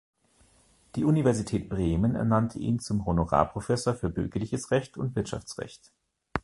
[0.95, 5.91] Die Universität Bremen ernannte ihn zum Honorarprofessor für Bürgerliches Recht und Wirtschaftsrecht.